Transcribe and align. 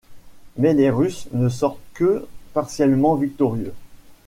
Mais 0.57 0.73
les 0.73 0.89
Russes 0.89 1.27
ne 1.31 1.47
sortent 1.47 1.77
que 1.93 2.27
partiellement 2.55 3.13
victorieux. 3.13 3.75